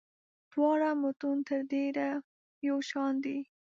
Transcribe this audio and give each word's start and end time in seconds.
دواړه 0.51 0.89
متون 1.01 1.37
تر 1.47 1.59
ډېره 1.71 2.07
یو 2.67 2.77
شان 2.89 3.13
دي. 3.23 3.37